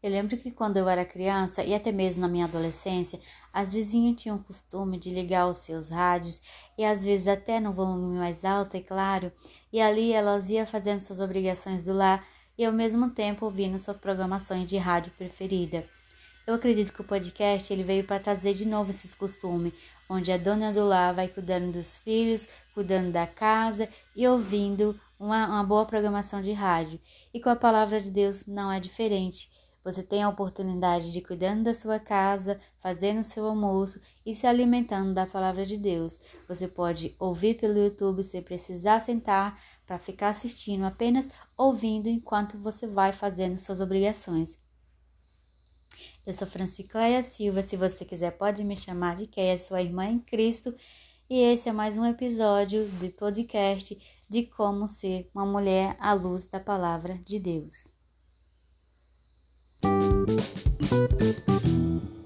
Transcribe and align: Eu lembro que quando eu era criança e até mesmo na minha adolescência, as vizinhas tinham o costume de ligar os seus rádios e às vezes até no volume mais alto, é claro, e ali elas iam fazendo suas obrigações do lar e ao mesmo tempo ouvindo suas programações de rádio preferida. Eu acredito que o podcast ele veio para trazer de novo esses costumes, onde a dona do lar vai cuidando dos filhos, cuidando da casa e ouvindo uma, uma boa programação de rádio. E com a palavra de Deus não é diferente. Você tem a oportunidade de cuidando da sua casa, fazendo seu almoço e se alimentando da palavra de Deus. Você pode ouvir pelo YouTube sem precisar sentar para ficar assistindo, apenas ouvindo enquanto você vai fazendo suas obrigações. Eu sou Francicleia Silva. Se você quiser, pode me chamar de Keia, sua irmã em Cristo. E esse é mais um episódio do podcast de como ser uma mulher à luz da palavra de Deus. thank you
Eu 0.00 0.10
lembro 0.10 0.36
que 0.36 0.52
quando 0.52 0.76
eu 0.76 0.88
era 0.88 1.04
criança 1.04 1.64
e 1.64 1.74
até 1.74 1.90
mesmo 1.90 2.20
na 2.20 2.28
minha 2.28 2.44
adolescência, 2.44 3.18
as 3.52 3.72
vizinhas 3.72 4.22
tinham 4.22 4.36
o 4.36 4.44
costume 4.44 4.96
de 4.96 5.10
ligar 5.10 5.48
os 5.48 5.58
seus 5.58 5.88
rádios 5.88 6.40
e 6.76 6.84
às 6.84 7.02
vezes 7.02 7.26
até 7.26 7.58
no 7.58 7.72
volume 7.72 8.16
mais 8.16 8.44
alto, 8.44 8.76
é 8.76 8.80
claro, 8.80 9.32
e 9.72 9.80
ali 9.80 10.12
elas 10.12 10.48
iam 10.50 10.64
fazendo 10.64 11.00
suas 11.00 11.18
obrigações 11.18 11.82
do 11.82 11.92
lar 11.92 12.24
e 12.56 12.64
ao 12.64 12.72
mesmo 12.72 13.10
tempo 13.10 13.44
ouvindo 13.44 13.76
suas 13.78 13.96
programações 13.96 14.68
de 14.68 14.76
rádio 14.76 15.10
preferida. 15.18 15.84
Eu 16.46 16.54
acredito 16.54 16.92
que 16.92 17.00
o 17.00 17.04
podcast 17.04 17.70
ele 17.72 17.82
veio 17.82 18.04
para 18.04 18.20
trazer 18.20 18.54
de 18.54 18.64
novo 18.64 18.90
esses 18.90 19.14
costumes, 19.16 19.74
onde 20.08 20.30
a 20.30 20.38
dona 20.38 20.72
do 20.72 20.82
lar 20.84 21.12
vai 21.12 21.28
cuidando 21.28 21.72
dos 21.72 21.98
filhos, 21.98 22.48
cuidando 22.72 23.12
da 23.12 23.26
casa 23.26 23.88
e 24.16 24.26
ouvindo 24.26 24.98
uma, 25.18 25.46
uma 25.46 25.64
boa 25.64 25.84
programação 25.84 26.40
de 26.40 26.52
rádio. 26.52 27.00
E 27.34 27.40
com 27.40 27.50
a 27.50 27.56
palavra 27.56 28.00
de 28.00 28.10
Deus 28.10 28.46
não 28.46 28.72
é 28.72 28.80
diferente. 28.80 29.50
Você 29.88 30.02
tem 30.02 30.22
a 30.22 30.28
oportunidade 30.28 31.10
de 31.10 31.22
cuidando 31.22 31.62
da 31.62 31.72
sua 31.72 31.98
casa, 31.98 32.60
fazendo 32.78 33.24
seu 33.24 33.46
almoço 33.46 33.98
e 34.24 34.34
se 34.34 34.46
alimentando 34.46 35.14
da 35.14 35.26
palavra 35.26 35.64
de 35.64 35.78
Deus. 35.78 36.20
Você 36.46 36.68
pode 36.68 37.16
ouvir 37.18 37.54
pelo 37.54 37.78
YouTube 37.78 38.22
sem 38.22 38.42
precisar 38.42 39.00
sentar 39.00 39.58
para 39.86 39.98
ficar 39.98 40.28
assistindo, 40.28 40.84
apenas 40.84 41.26
ouvindo 41.56 42.06
enquanto 42.06 42.58
você 42.58 42.86
vai 42.86 43.12
fazendo 43.12 43.58
suas 43.58 43.80
obrigações. 43.80 44.58
Eu 46.26 46.34
sou 46.34 46.46
Francicleia 46.46 47.22
Silva. 47.22 47.62
Se 47.62 47.74
você 47.74 48.04
quiser, 48.04 48.32
pode 48.32 48.62
me 48.62 48.76
chamar 48.76 49.16
de 49.16 49.26
Keia, 49.26 49.56
sua 49.56 49.80
irmã 49.80 50.04
em 50.04 50.18
Cristo. 50.18 50.74
E 51.30 51.38
esse 51.38 51.66
é 51.66 51.72
mais 51.72 51.96
um 51.96 52.04
episódio 52.04 52.86
do 52.88 53.08
podcast 53.12 53.98
de 54.28 54.42
como 54.44 54.86
ser 54.86 55.30
uma 55.34 55.46
mulher 55.46 55.96
à 55.98 56.12
luz 56.12 56.46
da 56.46 56.60
palavra 56.60 57.18
de 57.24 57.38
Deus. 57.38 57.97
thank 60.88 61.48
you 61.66 62.17